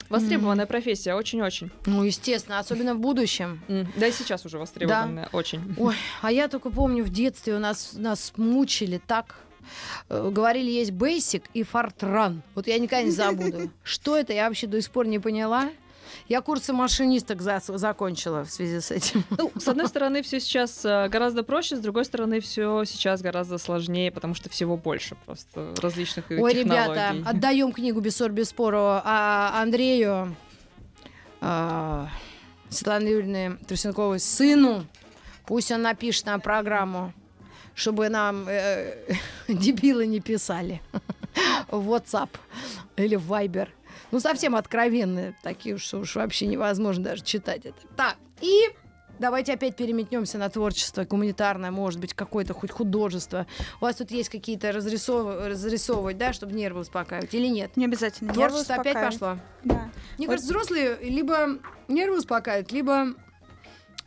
[0.10, 0.70] Востребованная mm.
[0.70, 1.72] профессия, очень-очень.
[1.86, 3.62] Ну, естественно, особенно в будущем.
[3.68, 3.88] Mm.
[3.96, 5.38] Да и сейчас уже востребованная, да.
[5.38, 5.62] очень.
[5.78, 9.36] Ой, а я только помню, в детстве у нас, нас мучили так.
[10.10, 12.42] Э, говорили, есть Basic и Fortran.
[12.56, 13.70] Вот я никогда не забуду.
[13.84, 15.70] Что это, я вообще до сих пор не поняла.
[16.28, 19.24] Я курсы машинисток за закончила в связи с этим.
[19.38, 23.58] Ну, с одной стороны, все сейчас э, гораздо проще, с другой стороны, все сейчас гораздо
[23.58, 26.64] сложнее, потому что всего больше просто различных Ой, технологий.
[26.64, 30.36] ребята, отдаем книгу без ссор, без спора а Андрею
[31.42, 32.10] а,
[32.70, 34.86] Светланы Юрьевны Трусенковой сыну.
[35.46, 37.14] Пусть он напишет на программу,
[37.74, 38.96] чтобы нам э,
[39.48, 40.82] дебилы не писали
[41.70, 42.30] в WhatsApp
[42.98, 43.70] или в Viber.
[44.12, 47.78] Ну, совсем откровенные, такие уж, уж вообще невозможно даже читать это.
[47.96, 48.70] Так, и
[49.20, 53.46] давайте опять переметнемся на творчество гуманитарное, может быть, какое-то хоть художество.
[53.80, 55.46] У вас тут есть какие-то разрисов...
[55.46, 57.78] разрисовывать, да, чтобы нервы успокаивать, или нет?
[57.78, 58.34] Не обязательно.
[58.34, 59.38] Творчество опять пошло.
[59.64, 59.90] Да.
[60.18, 60.34] Мне вот.
[60.34, 63.14] кажется, взрослые либо нервы успокаивают, либо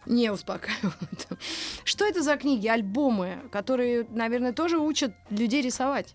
[0.06, 1.28] не успокаивают.
[1.84, 6.14] Что это за книги, альбомы, которые, наверное, тоже учат людей рисовать?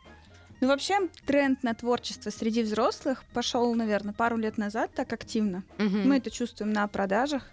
[0.59, 5.63] Ну, вообще, тренд на творчество среди взрослых пошел, наверное, пару лет назад так активно.
[5.77, 5.97] Угу.
[6.05, 7.43] Мы это чувствуем на продажах.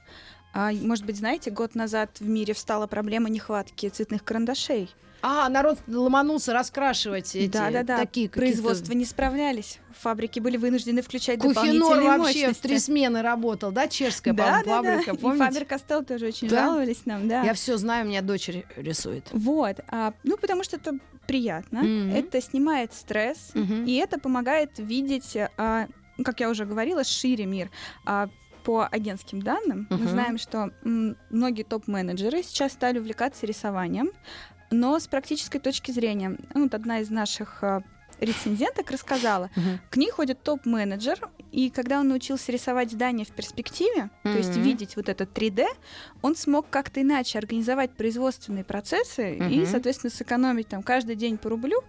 [0.54, 4.88] А, может быть, знаете, год назад в мире встала проблема нехватки цветных карандашей.
[5.26, 7.96] А, народ ломанулся раскрашивать эти да, да, да.
[7.96, 9.78] такие Производства не справлялись.
[10.00, 12.58] Фабрики были вынуждены включать Кухинор дополнительные вообще мощности.
[12.58, 15.18] в три смены работал, да, чешская да, да, фабрика, да.
[15.18, 15.44] помните?
[15.44, 16.66] И Фабер Кастел тоже очень да?
[16.66, 17.42] жаловались нам, да.
[17.42, 19.26] Я все знаю, у меня дочь рисует.
[19.32, 22.18] Вот, а, ну потому что это приятно, mm-hmm.
[22.18, 23.86] это снимает стресс, mm-hmm.
[23.86, 25.86] и это помогает видеть, а,
[26.22, 27.70] как я уже говорила, шире мир.
[28.04, 28.28] А,
[28.64, 29.98] по агентским данным uh-huh.
[29.98, 34.10] мы знаем, что многие топ-менеджеры сейчас стали увлекаться рисованием,
[34.70, 37.82] но с практической точки зрения, ну, вот одна из наших а,
[38.18, 39.78] рецензенток рассказала, uh-huh.
[39.90, 44.32] к ней ходит топ-менеджер, и когда он научился рисовать здания в перспективе, uh-huh.
[44.32, 45.66] то есть видеть вот это 3D,
[46.22, 49.50] он смог как-то иначе организовать производственные процессы uh-huh.
[49.50, 51.82] и, соответственно, сэкономить там каждый день по рублю,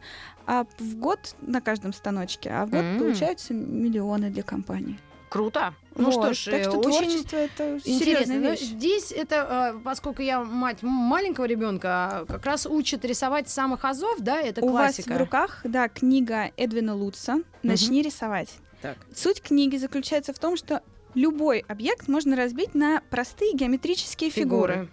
[0.46, 3.00] а в год на каждом станочке, а в год uh-huh.
[3.00, 5.00] получаются миллионы для компании.
[5.36, 5.74] Круто.
[5.96, 8.34] Ну вот, что ж, так что очень творчество это интересно.
[8.36, 8.62] Вещь.
[8.62, 14.16] Здесь это, а, поскольку я мать маленького ребенка, а, как раз учат рисовать самых азов,
[14.20, 15.10] да, это У классика.
[15.10, 18.08] вас в руках, да, книга Эдвина Лутца «Начни угу.
[18.08, 18.50] рисовать».
[18.82, 18.98] Так.
[19.14, 20.82] Суть книги заключается в том, что
[21.16, 24.74] любой объект можно разбить на простые геометрические фигуры.
[24.74, 24.90] фигуры.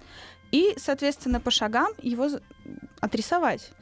[0.50, 2.28] И, соответственно, по шагам его
[3.02, 3.72] отрисовать.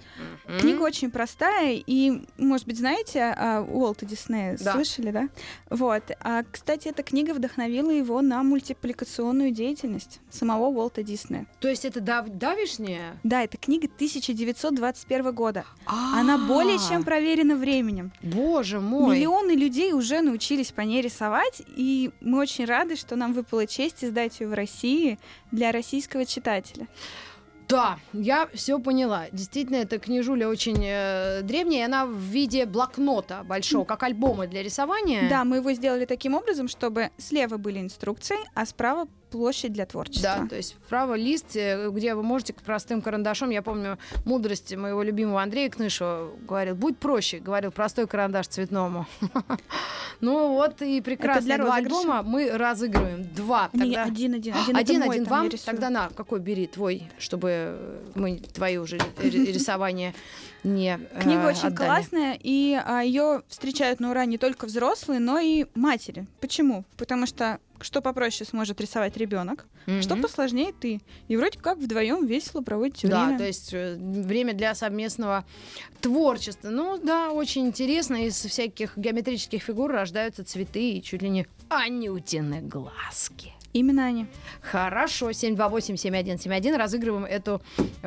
[0.47, 0.61] Mm-hmm.
[0.61, 4.73] Книга очень простая, и, может быть, знаете, а, Уолта Диснея да.
[4.73, 5.29] слышали, да?
[5.69, 6.03] Вот.
[6.21, 11.47] А, кстати, эта книга вдохновила его на мультипликационную деятельность самого Уолта Диснея.
[11.61, 13.21] То есть это дав- давишняя?
[13.23, 15.65] Да, это книга 1921 года.
[15.85, 16.21] А-а-а.
[16.21, 18.13] Она более чем проверена временем.
[18.23, 19.17] Боже мой!
[19.17, 24.03] Миллионы людей уже научились по ней рисовать, и мы очень рады, что нам выпала честь
[24.03, 25.19] издать ее в России
[25.51, 26.89] для российского читателя.
[27.71, 29.27] Да, я все поняла.
[29.33, 35.29] Действительно, эта книжуля очень э, древняя, она в виде блокнота большого, как альбома для рисования.
[35.29, 40.39] Да, мы его сделали таким образом, чтобы слева были инструкции, а справа площадь для творчества.
[40.41, 45.03] Да, то есть вправо лист, э, где вы можете простым карандашом, я помню мудрость моего
[45.03, 49.07] любимого Андрея Кнышева, говорил, будь проще, говорил, простой карандаш цветному.
[50.21, 51.57] Ну вот и прекрасно.
[51.57, 53.25] Два альбома мы разыгрываем.
[53.35, 53.71] Два.
[53.73, 54.05] Тогда...
[54.05, 54.55] Один, один.
[54.55, 55.49] Один, один, вам.
[55.65, 60.15] Тогда на, какой бери твой, чтобы мы твои уже рисования
[60.63, 65.67] не Книга очень классная, и а, ее встречают на ура не только взрослые, но и
[65.75, 66.27] матери.
[66.41, 66.85] Почему?
[66.97, 70.03] Потому что что попроще сможет рисовать ребенок, mm-hmm.
[70.03, 71.01] что посложнее ты.
[71.29, 73.33] И вроде как вдвоем весело проводите да, время.
[73.33, 75.45] Да, то есть э, время для совместного
[76.01, 76.71] творчества.
[76.71, 78.27] Ну да, очень интересно.
[78.27, 83.55] Из всяких геометрических фигур рождаются цветы и чуть ли не анютины глазки.
[83.73, 84.27] Именно они.
[84.61, 86.77] Хорошо, 728-7171.
[86.77, 87.63] Разыгрываем эту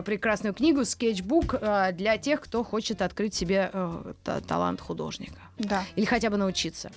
[0.06, 4.14] прекрасную книгу «Скетчбук» э, для тех, кто хочет открыть себе э,
[4.48, 5.40] талант художника.
[5.58, 5.84] Да.
[5.96, 6.92] Или хотя бы научиться.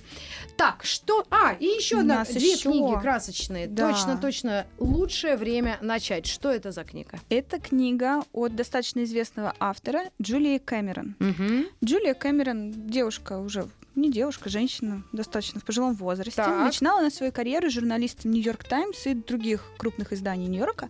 [0.57, 1.25] Так, что...
[1.29, 2.69] А, и еще одна, две еще...
[2.69, 3.67] книги красочные.
[3.67, 3.91] Да.
[3.91, 4.65] Точно, точно.
[4.79, 6.25] Лучшее время начать.
[6.25, 7.19] Что это за книга?
[7.29, 11.15] Это книга от достаточно известного автора Джулии Кэмерон.
[11.19, 11.85] Угу.
[11.85, 16.35] Джулия Кэмерон, девушка уже не девушка, женщина, достаточно в пожилом возрасте.
[16.35, 16.65] Так.
[16.65, 20.87] Начинала она свою карьеру журналистом Нью-Йорк Таймс и других крупных изданий Нью-Йорка.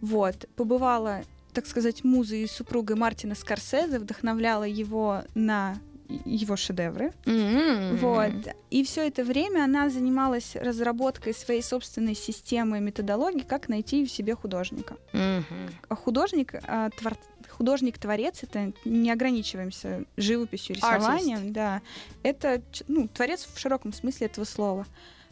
[0.00, 0.48] Вот.
[0.56, 5.76] Побывала, так сказать, музой и супругой Мартина Скорсезе, вдохновляла его на
[6.24, 7.12] его шедевры.
[7.26, 7.96] Mm-hmm.
[7.98, 8.54] Вот.
[8.70, 14.34] И все это время она занималась разработкой своей собственной системы методологии, как найти в себе
[14.34, 14.96] художника.
[15.12, 15.94] Mm-hmm.
[15.96, 17.14] Художник, а, твор
[17.58, 21.50] художник-творец это не ограничиваемся живописью, рисованием, Artist.
[21.50, 21.82] да.
[22.22, 24.86] Это ну, творец в широком смысле этого слова.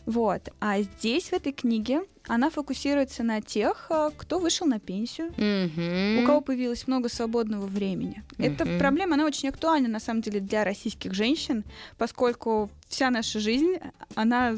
[0.06, 0.48] Вот.
[0.60, 6.22] А здесь, в этой книге, она фокусируется на тех, а, кто вышел на пенсию, mm-hmm.
[6.22, 8.22] у кого появилось много свободного времени.
[8.38, 8.54] Mm-hmm.
[8.54, 11.64] Эта проблема, она очень актуальна, на самом деле, для российских женщин,
[11.98, 13.78] поскольку вся наша жизнь,
[14.14, 14.56] она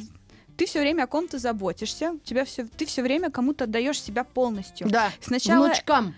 [0.59, 4.25] ты все время о ком-то заботишься, у тебя все, ты все время кому-то отдаешь себя
[4.25, 4.89] полностью.
[4.91, 5.13] Да.
[5.21, 6.15] Сначала внучкам.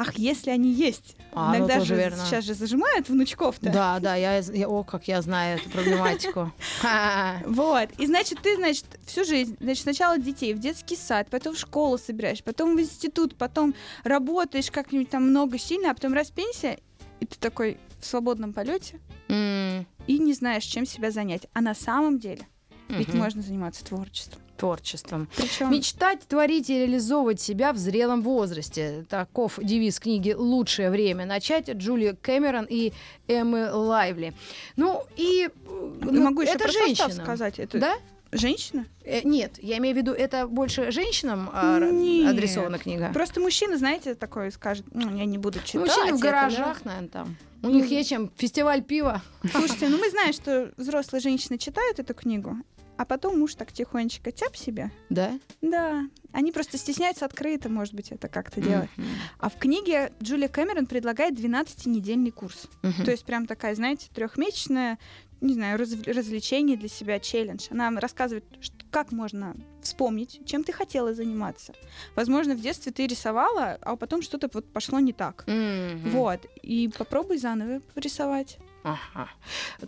[0.00, 1.16] Ах, если они есть.
[1.32, 2.24] А, Иногда ну, же верно.
[2.24, 3.68] сейчас же зажимают внучков-то.
[3.68, 6.52] Да, да, я, я, о, как я знаю эту проблематику.
[7.44, 7.88] Вот.
[7.98, 11.98] И значит, ты, значит, всю жизнь, значит, сначала детей в детский сад, потом в школу
[11.98, 16.78] собираешь, потом в институт, потом работаешь как-нибудь там много сильно, а потом раз пенсия,
[17.18, 21.48] и ты такой в свободном полете и не знаешь, чем себя занять.
[21.54, 22.46] А на самом деле
[22.88, 25.28] ведь можно заниматься творчеством творчеством.
[25.36, 25.70] Причем...
[25.70, 29.06] Мечтать, творить и реализовывать себя в зрелом возрасте.
[29.08, 32.92] Таков девиз книги «Лучшее время начать» Джулия Кэмерон и
[33.28, 34.34] Эммы Лайвли.
[34.76, 35.48] Ну и
[36.00, 37.10] ну, могу еще это про женщина.
[37.10, 37.58] сказать.
[37.58, 37.78] Это...
[37.78, 37.94] Да?
[38.30, 38.84] Женщина?
[39.04, 42.30] Э, нет, я имею в виду, это больше женщинам а, нет.
[42.30, 43.10] адресована книга.
[43.14, 45.86] Просто мужчина, знаете, такой скажет, ну, я не буду читать.
[45.86, 46.90] Мужчины в гаражах, это, да?
[46.90, 47.36] наверное, там.
[47.62, 49.22] У них есть чем фестиваль пива.
[49.50, 52.56] Слушайте, ну мы знаем, что взрослые женщины читают эту книгу,
[52.98, 54.90] а потом муж так тихонечко тяп себе.
[55.08, 55.38] Да?
[55.62, 56.02] Да.
[56.32, 58.90] Они просто стесняются открыто, может быть, это как-то делать.
[58.96, 59.06] Mm-hmm.
[59.38, 62.66] А в книге Джулия Кэмерон предлагает 12-недельный курс.
[62.82, 63.04] Mm-hmm.
[63.04, 64.98] То есть прям такая, знаете, трехмесячная,
[65.40, 67.68] не знаю, раз, развлечение для себя, челлендж.
[67.70, 71.74] Она рассказывает, что, как можно вспомнить, чем ты хотела заниматься.
[72.16, 75.44] Возможно, в детстве ты рисовала, а потом что-то вот пошло не так.
[75.46, 76.10] Mm-hmm.
[76.10, 76.40] Вот.
[76.62, 78.58] И попробуй заново рисовать.
[78.88, 79.28] Ага.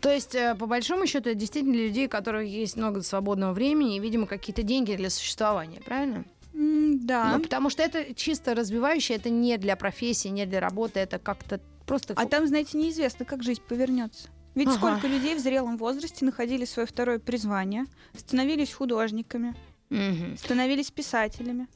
[0.00, 3.52] То есть, э, по большому счету, это действительно для людей, у которых есть много свободного
[3.52, 6.24] времени и, видимо, какие-то деньги для существования, правильно?
[6.52, 7.36] Mm, да.
[7.36, 11.60] Ну, потому что это чисто развивающее, это не для профессии, не для работы, это как-то
[11.86, 12.14] просто...
[12.16, 14.28] А там, знаете, неизвестно, как жизнь повернется.
[14.54, 14.76] Ведь ага.
[14.76, 17.86] сколько людей в зрелом возрасте находили свое второе призвание,
[18.16, 19.54] становились художниками,
[19.90, 20.36] угу.
[20.36, 21.68] становились писателями.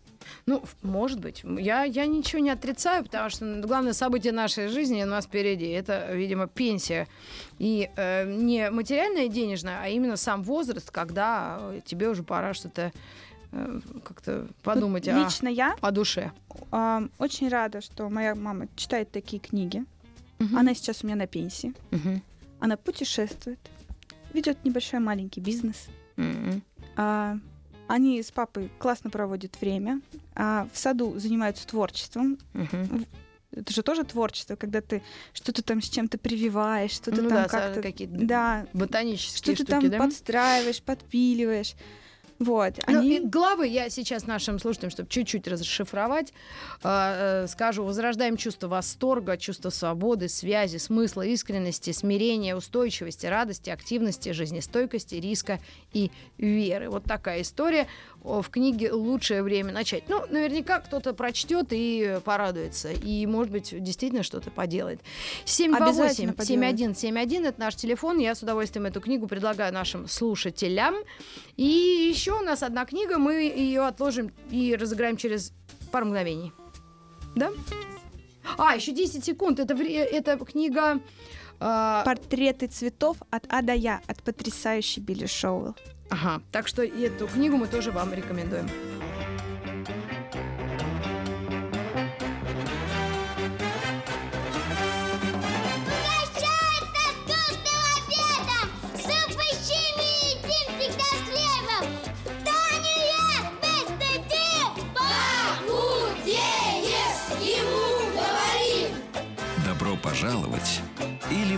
[0.46, 1.42] Ну, может быть.
[1.44, 5.68] Я, я ничего не отрицаю, потому что главное событие нашей жизни у нас впереди.
[5.68, 7.08] Это, видимо, пенсия.
[7.58, 12.92] И э, не материальная денежная, а именно сам возраст, когда тебе уже пора что-то
[13.52, 16.32] э, как-то подумать вот лично о, я о душе.
[16.72, 19.84] Э, очень рада, что моя мама читает такие книги.
[20.40, 20.56] Угу.
[20.56, 21.72] Она сейчас у меня на пенсии.
[21.92, 22.20] Угу.
[22.60, 23.58] Она путешествует,
[24.32, 25.86] ведет небольшой маленький бизнес.
[26.16, 26.62] Mm-hmm.
[26.96, 27.36] А,
[27.86, 30.00] они с папой классно проводят время.
[30.34, 32.38] А в саду занимаются творчеством.
[32.54, 33.06] Mm-hmm.
[33.52, 37.48] Это же тоже творчество, когда ты что-то там с чем-то прививаешь, что-то ну, там да,
[37.48, 37.82] как-то...
[37.82, 39.98] какие-то да, ботанические Что-то там да?
[39.98, 41.74] подстраиваешь, подпиливаешь.
[42.38, 43.20] Вот, ну, они...
[43.20, 46.32] главы я сейчас нашим слушателям, чтобы чуть-чуть расшифровать,
[46.82, 54.30] э, э, скажу, возрождаем чувство восторга, чувство свободы, связи, смысла, искренности, смирения, устойчивости, радости, активности,
[54.30, 55.60] жизнестойкости, риска
[55.92, 56.90] и веры.
[56.90, 57.86] Вот такая история
[58.24, 60.08] в книге «Лучшее время начать».
[60.08, 65.00] Ну, наверняка кто-то прочтет и порадуется, и, может быть, действительно что-то поделает.
[65.44, 68.16] 728-7171– это наш телефон.
[68.18, 70.94] Я с удовольствием эту книгу предлагаю нашим слушателям.
[71.56, 75.52] И еще у нас одна книга, мы ее отложим и разыграем через
[75.90, 76.52] пару мгновений.
[77.34, 77.50] Да?
[78.58, 79.60] А, еще 10 секунд.
[79.60, 81.00] Это, это книга...
[81.60, 82.02] Э...
[82.04, 85.74] Портреты цветов от А до Я от потрясающей Билли Шоуэлл.
[86.10, 88.68] Ага, так что эту книгу мы тоже вам рекомендуем.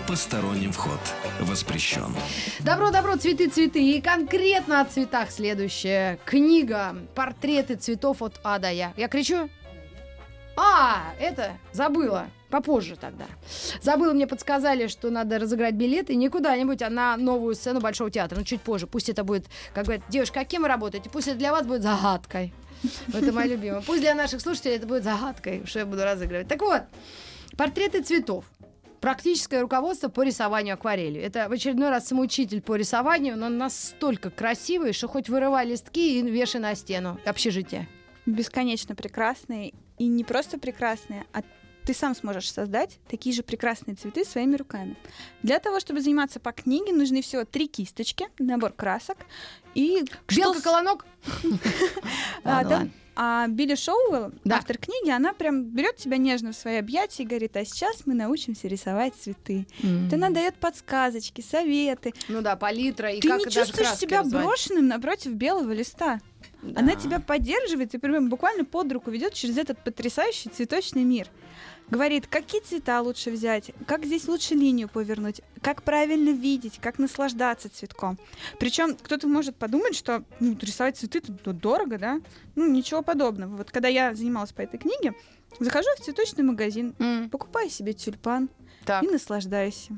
[0.07, 1.01] Посторонним вход
[1.41, 2.15] воспрещен.
[2.61, 3.83] Добро, добро, цветы, цветы.
[3.83, 8.93] И конкретно о цветах следующая книга «Портреты цветов от А до Я».
[8.97, 9.51] Я кричу?
[10.57, 12.29] А, это забыла.
[12.51, 13.27] Попозже тогда.
[13.83, 18.39] Забыла, мне подсказали, что надо разыграть билеты не куда-нибудь, а на новую сцену Большого театра.
[18.39, 18.87] Ну, чуть позже.
[18.87, 21.11] Пусть это будет, как говорят, девушка, а кем вы работаете?
[21.11, 22.55] Пусть это для вас будет загадкой.
[23.13, 23.83] Это моя любимая.
[23.83, 26.47] Пусть для наших слушателей это будет загадкой, что я буду разыгрывать.
[26.47, 26.83] Так вот,
[27.57, 28.45] портреты цветов.
[29.07, 31.23] Практическое руководство по рисованию акварелью.
[31.23, 36.19] Это в очередной раз самоучитель по рисованию, но он настолько красивый, что хоть вырывай листки
[36.19, 37.89] и вешай на стену общежития.
[38.27, 39.75] Бесконечно прекрасные.
[39.97, 41.43] И не просто прекрасные, а
[41.85, 44.97] ты сам сможешь создать такие же прекрасные цветы своими руками.
[45.45, 49.19] Для того, чтобы заниматься по книге, нужны всего три кисточки, набор красок
[49.77, 50.03] и...
[50.35, 51.07] Белка-колонок?
[53.19, 54.57] А Билли Шоуэлл, да.
[54.57, 58.13] автор книги, она прям берет тебя нежно в свои объятия и говорит, а сейчас мы
[58.13, 59.67] научимся рисовать цветы.
[59.83, 60.15] Mm-hmm.
[60.15, 62.13] она дает подсказочки, советы.
[62.29, 64.45] Ну да, палитра и Ты как не чувствуешь себя назвать.
[64.45, 66.21] брошенным напротив белого листа.
[66.61, 66.81] Да.
[66.81, 71.29] Она тебя поддерживает и прям буквально под руку ведет через этот потрясающий цветочный мир
[71.91, 77.69] говорит, какие цвета лучше взять, как здесь лучше линию повернуть, как правильно видеть, как наслаждаться
[77.69, 78.19] цветком.
[78.59, 82.21] Причем кто-то может подумать, что ну, рисовать цветы это дорого, да?
[82.55, 83.57] Ну, ничего подобного.
[83.57, 85.15] Вот когда я занималась по этой книге,
[85.61, 87.31] захожу в цветочный магазин, mm.
[87.31, 88.49] покупаю себе тюльпан
[88.85, 89.03] так.
[89.03, 89.89] и наслаждаюсь.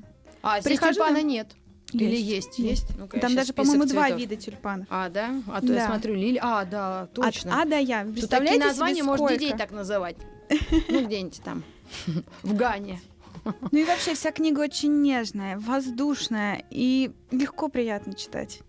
[0.42, 1.48] А здесь Прихожу тюльпана нет?
[1.92, 2.05] Есть.
[2.05, 2.59] Или есть?
[2.59, 2.98] Есть.
[2.98, 4.87] ну Там даже, по-моему, два вида тюльпанов.
[4.90, 5.42] А, да?
[5.46, 5.74] А то да.
[5.74, 6.38] я смотрю, Лили.
[6.42, 7.55] А, да, точно.
[7.55, 8.05] От А да я.
[8.05, 10.16] Представляете такие названия можно детей так называть.
[10.88, 11.62] Ну, где-нибудь там.
[12.42, 13.01] в Гане.
[13.44, 18.60] Ну и вообще вся книга очень нежная, воздушная и легко приятно читать.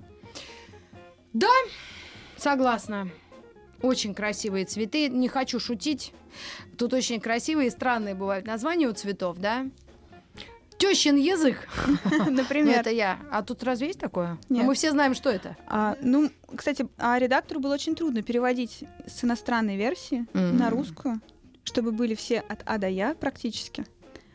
[1.33, 1.51] Да,
[2.37, 3.09] согласна.
[3.81, 5.09] Очень красивые цветы.
[5.09, 6.13] Не хочу шутить.
[6.77, 9.65] Тут очень красивые и странные бывают названия у цветов, да?
[10.77, 11.67] Тещин язык.
[12.29, 12.75] Например.
[12.75, 13.19] Ну, это я.
[13.31, 14.37] А тут разве есть такое?
[14.47, 14.65] Ну, Нет.
[14.65, 15.57] Мы все знаем, что это.
[15.67, 20.51] А, ну, кстати, а редактору было очень трудно переводить с иностранной версии mm-hmm.
[20.53, 21.21] на русскую,
[21.69, 23.85] чтобы были все от А до Я практически.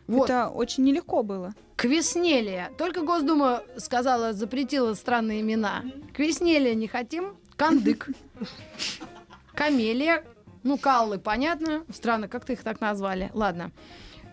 [0.06, 0.30] Вот.
[0.30, 1.54] Это очень нелегко было.
[1.76, 2.70] Квеснелия.
[2.78, 5.82] Только Госдума сказала, запретила странные имена.
[6.14, 7.36] Квеснелия не хотим.
[7.56, 8.08] Кандык.
[9.54, 10.24] Камелия.
[10.62, 11.84] Ну, каллы, понятно.
[11.92, 13.30] Странно, как ты их так назвали.
[13.34, 13.72] Ладно.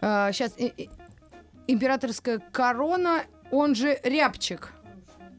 [0.02, 0.56] сейчас
[1.68, 4.72] императорская корона, он же рябчик.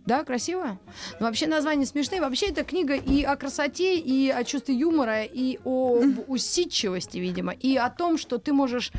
[0.07, 0.79] Да, красиво?
[1.21, 2.21] Но вообще названия смешные.
[2.21, 7.77] Вообще это книга и о красоте, и о чувстве юмора, и о усидчивости, видимо, и
[7.77, 8.93] о том, что ты можешь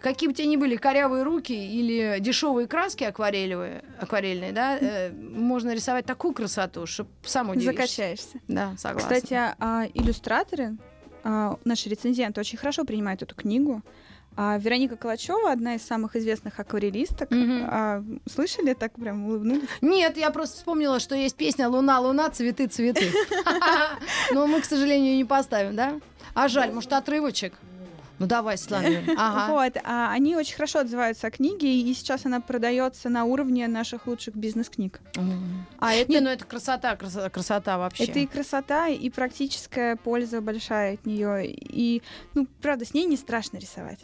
[0.00, 5.74] какие бы тебе ни были корявые руки или дешевые краски акварелевые, акварельные, да, э, можно
[5.74, 7.72] рисовать такую красоту, что сам удивишься.
[7.72, 8.38] Закачаешься.
[8.46, 9.14] Да, согласна.
[9.14, 10.76] Кстати, а, иллюстраторы,
[11.24, 13.82] а, наши рецензенты очень хорошо принимают эту книгу.
[14.36, 17.30] А Вероника Калачева, одна из самых известных акварелисток.
[17.30, 17.68] Mm-hmm.
[17.70, 19.68] А, слышали, так прям улыбнулись?
[19.80, 23.10] Нет, я просто вспомнила, что есть песня «Луна, луна, цветы, цветы».
[24.32, 25.94] Но мы, к сожалению, не поставим, да?
[26.34, 27.54] А жаль, может, отрывочек?
[28.18, 29.52] Ну давай, Светлана ага.
[29.52, 34.06] Вот, а, они очень хорошо отзываются о книге, и сейчас она продается на уровне наших
[34.06, 35.00] лучших бизнес-книг.
[35.14, 35.38] Mm.
[35.78, 36.10] А это...
[36.10, 38.04] Не, ну это красота, красота, красота вообще.
[38.04, 41.46] Это и красота, и практическая польза большая от нее.
[41.46, 42.02] И,
[42.34, 43.98] ну, правда, с ней не страшно рисовать.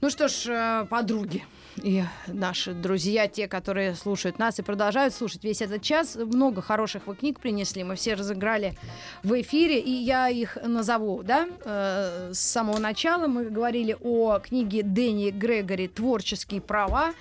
[0.00, 1.44] Ну что ж, э, подруги,
[1.76, 6.16] и наши друзья, те, которые слушают нас и продолжают слушать весь этот час.
[6.16, 8.74] Много хороших вы книг принесли, мы все разыграли
[9.22, 13.26] в эфире, и я их назову, да, э, с самого начала.
[13.26, 17.12] Мы говорили о книге Дэнни Грегори «Творческие права»,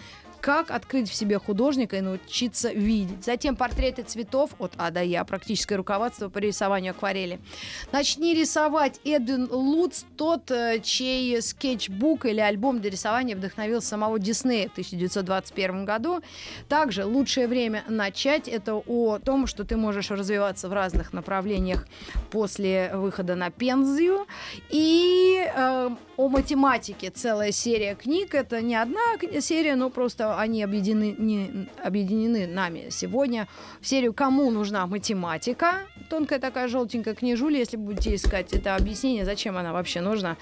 [0.44, 3.24] как открыть в себе художника и научиться видеть.
[3.24, 7.39] Затем портреты цветов от А до Я, практическое руководство по рисованию акварели.
[7.94, 14.68] Начни рисовать Эдвин Луц, тот, э, чей скетчбук или альбом для рисования вдохновил самого Диснея
[14.68, 16.20] в 1921 году.
[16.68, 21.88] Также лучшее время начать это о том, что ты можешь развиваться в разных направлениях
[22.32, 24.28] после выхода на пензию.
[24.70, 28.36] И э, о математике целая серия книг.
[28.36, 29.00] Это не одна
[29.39, 33.48] серия, но просто они объединены, не, объединены нами сегодня
[33.82, 39.58] в серию «Кому нужна математика?» Тонкая такая желтенькая книжуля, если будете искать это объяснение, зачем
[39.58, 40.38] она вообще нужна.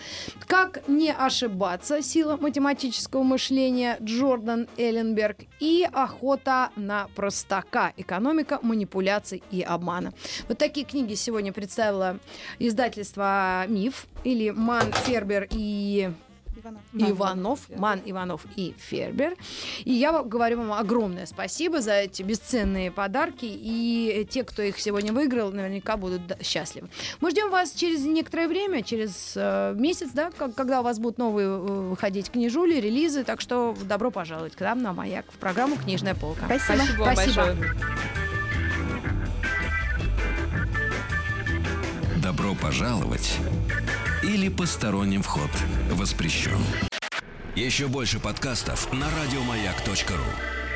[0.48, 2.02] «Как не ошибаться?
[2.02, 7.94] Сила математического мышления» Джордан Элленберг и «Охота на простака.
[7.98, 10.14] Экономика манипуляций и обмана».
[10.48, 12.18] Вот такие книги сегодня представила
[12.60, 16.12] издательство «Миф» или Ман Фербер и
[16.62, 16.82] Иванов.
[16.94, 19.36] Иванов, Ман Иванов и Фербер.
[19.84, 23.46] И я говорю вам огромное спасибо за эти бесценные подарки.
[23.46, 26.90] И те, кто их сегодня выиграл, наверняка будут счастливы.
[27.20, 31.18] Мы ждем вас через некоторое время, через э, месяц, да, как, когда у вас будут
[31.18, 33.24] новые э, выходить книжули, релизы.
[33.24, 36.46] Так что добро пожаловать к нам на Маяк в программу «Книжная полка».
[36.46, 36.84] Спасибо.
[36.84, 37.04] Спасибо.
[37.04, 37.46] Спасибо.
[37.46, 38.31] Большое.
[42.32, 43.40] Добро пожаловать
[44.24, 45.50] или посторонним вход
[45.92, 46.64] воспрещен.
[47.58, 50.71] Еще больше подкастов на радиомаяк.ру